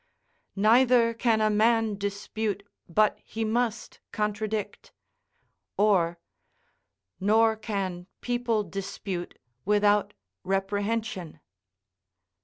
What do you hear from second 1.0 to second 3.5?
can a man dispute, but he